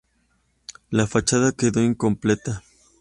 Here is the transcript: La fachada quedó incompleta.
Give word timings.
La 0.89 1.05
fachada 1.05 1.51
quedó 1.51 1.79
incompleta. 1.83 2.63